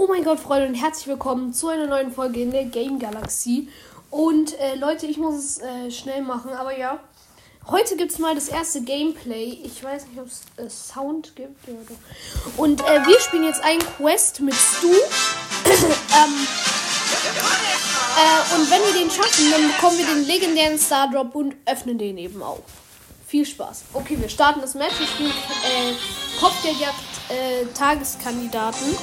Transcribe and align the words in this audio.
Oh 0.00 0.06
mein 0.06 0.22
Gott, 0.22 0.38
Freunde, 0.38 0.68
und 0.68 0.76
herzlich 0.76 1.08
willkommen 1.08 1.52
zu 1.52 1.66
einer 1.66 1.88
neuen 1.88 2.12
Folge 2.12 2.40
in 2.40 2.52
der 2.52 2.66
Game 2.66 3.00
Galaxie. 3.00 3.68
Und 4.12 4.56
äh, 4.60 4.76
Leute, 4.76 5.06
ich 5.06 5.16
muss 5.16 5.34
es 5.34 5.58
äh, 5.58 5.90
schnell 5.90 6.22
machen, 6.22 6.52
aber 6.52 6.78
ja. 6.78 7.00
Heute 7.66 7.96
gibt 7.96 8.12
es 8.12 8.20
mal 8.20 8.32
das 8.36 8.46
erste 8.48 8.82
Gameplay. 8.82 9.58
Ich 9.64 9.82
weiß 9.82 10.06
nicht, 10.06 10.20
ob 10.20 10.28
es 10.28 10.42
äh, 10.56 10.70
Sound 10.70 11.34
gibt. 11.34 11.56
Und 12.56 12.80
äh, 12.82 13.04
wir 13.06 13.18
spielen 13.18 13.42
jetzt 13.42 13.60
ein 13.64 13.80
Quest 13.80 14.38
mit 14.38 14.54
Stu. 14.54 14.86
ähm, 14.86 16.46
äh, 18.14 18.54
und 18.54 18.70
wenn 18.70 18.82
wir 18.82 19.00
den 19.00 19.10
schaffen, 19.10 19.50
dann 19.50 19.66
bekommen 19.66 19.98
wir 19.98 20.06
den 20.06 20.24
legendären 20.28 20.78
Star 20.78 21.10
Drop 21.10 21.34
und 21.34 21.56
öffnen 21.66 21.98
den 21.98 22.18
eben 22.18 22.40
auch. 22.40 22.62
Viel 23.26 23.44
Spaß. 23.44 23.86
Okay, 23.94 24.16
wir 24.16 24.28
starten 24.28 24.60
das 24.60 24.76
Match. 24.76 24.96
Wir 24.96 25.08
spielen 25.08 25.30
äh, 25.32 26.38
Kopfgeldjagd 26.38 26.94
äh, 27.30 27.66
Tageskandidaten. 27.76 28.96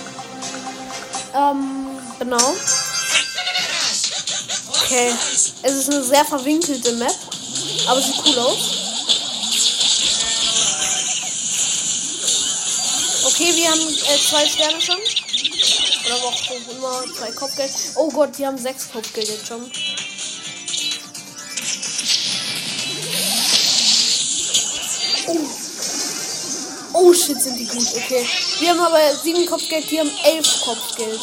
Ähm, 1.36 2.00
genau. 2.18 2.56
Okay. 4.70 5.12
Es 5.64 5.74
ist 5.74 5.90
eine 5.90 6.04
sehr 6.04 6.24
verwinkelte 6.24 6.94
Map. 6.94 7.14
Aber 7.88 8.02
sieht 8.02 8.16
cool 8.26 8.40
aus. 8.40 8.86
Okay, 13.26 13.54
wir 13.56 13.70
haben 13.70 13.82
äh, 13.82 14.18
zwei 14.30 14.48
Sterne 14.48 14.80
schon. 14.80 14.98
Oder 16.06 16.24
auch 16.24 16.72
immer 16.72 17.04
zwei 17.14 17.32
Kopfgeld. 17.32 17.72
Oh 17.96 18.10
Gott, 18.10 18.38
die 18.38 18.46
haben 18.46 18.58
sechs 18.58 18.90
Kopfgeld 18.92 19.28
jetzt 19.28 19.48
schon. 19.48 19.70
Shit, 27.26 27.42
sind 27.42 27.58
die 27.58 27.66
gut. 27.66 27.88
Okay. 27.96 28.28
Wir 28.60 28.70
haben 28.70 28.80
aber 28.80 29.00
sieben 29.24 29.46
Kopfgeld, 29.46 29.90
die 29.90 30.00
haben 30.00 30.12
elf 30.24 30.62
Kopfgeld. 30.62 31.20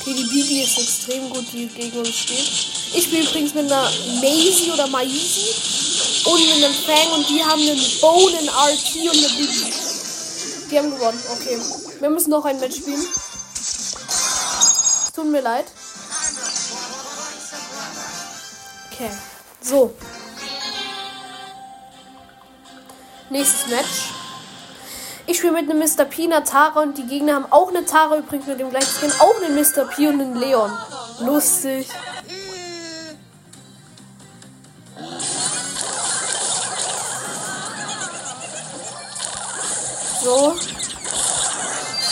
Okay, 0.00 0.14
die 0.14 0.24
Bibi 0.24 0.62
ist 0.62 0.78
extrem 0.78 1.30
gut, 1.30 1.44
die 1.52 1.66
gegen 1.68 1.98
uns 1.98 2.16
steht. 2.16 2.50
Ich 2.94 3.04
spiele 3.04 3.28
übrigens 3.28 3.54
mit 3.54 3.70
einer 3.70 3.90
Maisie 4.20 4.70
oder 4.72 4.86
Maisie 4.88 5.54
und 6.24 6.40
mit 6.40 6.64
einem 6.64 6.74
Fang 6.74 7.12
und 7.14 7.28
die 7.28 7.44
haben 7.44 7.60
einen 7.60 8.00
Bone, 8.00 8.38
einen 8.38 8.48
RT 8.48 8.96
und 8.96 9.18
eine 9.18 9.28
Bibi. 9.28 9.72
Die 10.70 10.78
haben 10.78 10.90
gewonnen. 10.90 11.22
Okay. 11.30 11.58
Wir 12.00 12.10
müssen 12.10 12.30
noch 12.30 12.44
ein 12.44 12.58
Match 12.58 12.76
spielen. 12.76 13.06
Tut 15.14 15.26
mir 15.26 15.42
leid. 15.42 15.66
Okay. 18.90 19.10
So. 19.60 19.94
Nächstes 23.30 23.66
Match. 23.68 24.21
Ich 25.32 25.38
spiele 25.38 25.54
mit 25.54 25.70
einem 25.70 25.78
Mr. 25.78 26.04
P, 26.04 26.24
einer 26.24 26.44
Tara 26.44 26.82
und 26.82 26.98
die 26.98 27.06
Gegner 27.06 27.36
haben 27.36 27.46
auch 27.48 27.70
eine 27.70 27.86
Tara 27.86 28.18
übrigens 28.18 28.46
mit 28.48 28.60
dem 28.60 28.68
gleichen 28.68 28.92
Skin, 28.98 29.10
auch 29.18 29.42
einen 29.42 29.54
Mr. 29.54 29.86
P 29.86 30.06
und 30.06 30.20
einen 30.20 30.36
Leon. 30.36 30.70
Lustig. 31.20 31.88
So. 40.22 40.54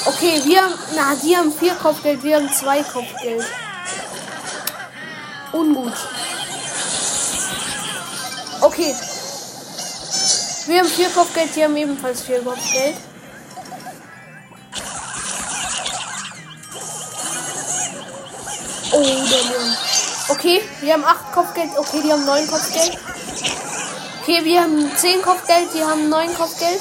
Okay, 0.06 0.40
wir 0.46 0.62
haben. 0.62 0.74
Na, 0.96 1.14
die 1.22 1.36
haben 1.36 1.52
vier 1.52 1.74
Kopfgeld, 1.74 2.22
wir 2.22 2.36
haben 2.36 2.50
zwei 2.50 2.82
Kopfgeld. 2.82 3.44
Ungut. 5.52 5.92
Okay. 8.62 8.94
Wir 10.66 10.78
haben 10.78 10.88
vier 10.88 11.10
Kopfgeld, 11.10 11.54
die 11.54 11.64
haben 11.64 11.76
ebenfalls 11.76 12.22
vier 12.22 12.40
Kopfgeld. 12.40 12.96
Oh, 18.92 19.02
der 19.02 19.42
Leon. 19.44 19.76
Okay, 20.28 20.62
wir 20.80 20.92
haben 20.94 21.04
acht 21.04 21.32
Kopfgeld. 21.32 21.70
Okay, 21.76 22.00
die 22.02 22.12
haben 22.12 22.24
neun 22.24 22.46
Kopfgeld. 22.48 22.98
Okay, 24.22 24.44
wir 24.44 24.62
haben 24.62 24.90
zehn 24.96 25.22
Kopfgeld, 25.22 25.68
die 25.74 25.82
haben 25.82 26.08
neun 26.08 26.34
Kopfgeld. 26.34 26.80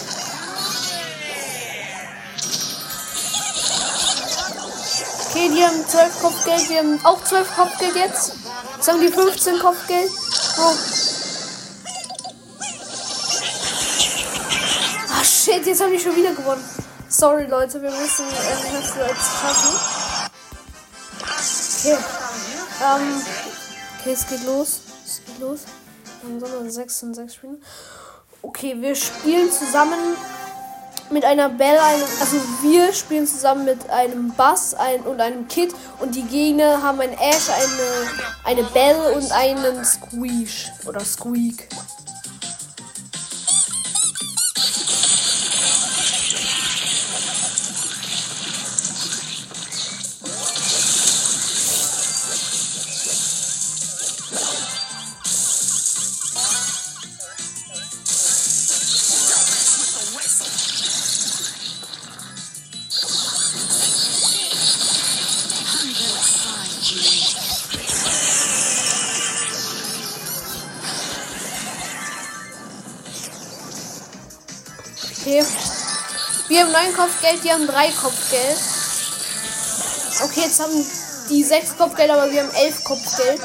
Okay, 5.30 5.50
die 5.56 5.64
haben 5.64 5.88
12 5.88 6.22
Kopfgeld, 6.22 6.70
die 6.70 6.78
haben 6.78 7.00
auch 7.06 7.24
12 7.24 7.56
Kopfgeld 7.56 7.96
jetzt. 7.96 8.34
Jetzt 8.76 8.88
haben 8.88 9.00
die 9.00 9.08
15 9.08 9.60
Kopfgeld. 9.60 10.12
Oh. 10.58 10.74
Ah, 15.18 15.24
shit, 15.24 15.66
jetzt 15.66 15.82
haben 15.82 15.92
die 15.92 16.00
schon 16.00 16.16
wieder 16.16 16.34
gewonnen. 16.34 16.64
Sorry, 17.08 17.46
Leute, 17.46 17.82
wir 17.82 17.92
müssen 17.92 18.26
äh, 18.28 18.72
das 18.74 18.96
jetzt 18.96 19.42
schaffen. 19.42 20.19
Okay. 21.80 21.98
Ähm, 22.84 23.22
okay, 24.00 24.12
es 24.12 24.28
geht 24.28 24.44
los. 24.44 24.82
Es 25.06 25.22
geht 25.26 25.40
los. 25.40 25.62
Dann 26.22 26.40
sollen 26.40 26.66
wir 26.66 26.72
6 26.72 27.04
und 27.04 27.14
6 27.14 27.36
spielen. 27.36 27.64
Okay, 28.42 28.76
wir 28.80 28.96
spielen 28.96 29.52
zusammen 29.52 30.18
mit 31.12 31.26
einer 31.26 31.50
Belle, 31.50 31.82
einem, 31.82 32.04
also 32.20 32.38
wir 32.62 32.94
spielen 32.94 33.26
zusammen 33.26 33.66
mit 33.66 33.90
einem 33.90 34.34
Bass 34.36 34.74
ein, 34.76 35.02
und 35.02 35.20
einem 35.20 35.48
Kid 35.48 35.74
und 36.00 36.16
die 36.16 36.24
Gegner 36.24 36.84
haben 36.84 37.00
ein 37.00 37.14
Ash, 37.14 37.50
eine, 37.50 38.62
eine 38.62 38.64
Belle 38.70 39.14
und 39.14 39.32
einen 39.32 39.84
Squeeze 39.84 40.72
oder 40.86 41.00
Squeak. 41.00 41.68
Okay. 75.30 75.46
Wir 76.48 76.62
haben 76.62 76.72
neun 76.72 76.96
Kopfgeld, 76.96 77.44
die 77.44 77.52
haben 77.52 77.68
drei 77.68 77.92
Kopfgeld. 77.92 78.58
Okay, 80.24 80.42
jetzt 80.42 80.60
haben 80.60 80.86
die 81.30 81.44
sechs 81.44 81.78
Kopfgeld, 81.78 82.10
aber 82.10 82.32
wir 82.32 82.42
haben 82.42 82.52
elf 82.56 82.84
Kopfgeld. 82.84 83.40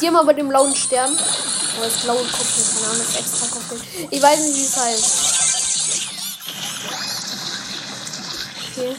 Die 0.00 0.06
haben 0.06 0.16
aber 0.16 0.32
den 0.32 0.48
blauen 0.48 0.74
Stern. 0.74 1.12
Oder 1.12 1.88
das 1.90 2.00
blaue 2.02 2.24
Kopfgeld, 2.24 2.66
keine 2.72 2.86
Ahnung, 2.86 3.06
das 3.06 3.16
extra 3.20 3.46
Kopfgeld. 3.46 3.82
Ich 4.10 4.22
weiß 4.22 4.40
nicht, 4.40 4.56
wie 4.56 4.64
es 4.64 4.76
heißt. 4.76 5.36
Okay. 8.72 8.96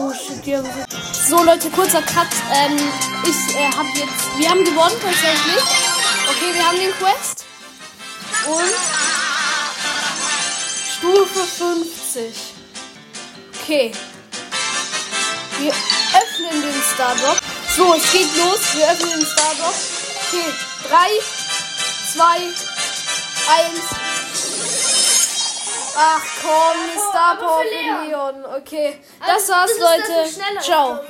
Oh 0.00 0.12
shit, 0.12 0.46
die 0.46 0.56
haben 0.56 0.68
so 1.12 1.42
Leute, 1.42 1.68
kurzer 1.70 2.00
Cut. 2.02 2.28
Ähm, 2.52 2.76
ich 3.24 3.56
äh, 3.56 3.68
habe 3.76 3.88
jetzt, 3.94 4.38
wir 4.38 4.48
haben 4.48 4.64
gewonnen 4.64 4.94
tatsächlich. 5.02 5.64
Okay, 6.30 6.54
wir 6.54 6.68
haben 6.68 6.78
den 6.78 6.92
Quest 6.92 7.44
und 8.46 8.74
Stufe 10.96 11.44
50. 11.44 12.36
Okay, 13.60 13.90
wir 15.58 15.72
öffnen 15.72 16.62
den 16.62 16.82
Star 16.94 17.16
Drop. 17.16 17.40
So, 17.76 17.94
es 17.94 18.12
geht 18.12 18.36
los. 18.36 18.60
Wir 18.74 18.88
öffnen 18.92 19.18
den 19.18 19.26
Star 19.26 19.52
Drop. 19.58 19.74
Okay, 20.28 20.44
3, 20.88 21.08
2, 22.12 22.24
1. 23.74 24.97
Ach 26.00 26.22
komm, 26.42 27.00
Star 27.10 27.36
Power 27.38 27.62
für 27.62 28.06
Leon. 28.08 28.44
Okay, 28.56 28.98
das 29.26 29.48
war's, 29.48 29.76
Leute. 29.80 30.60
Ciao. 30.60 31.00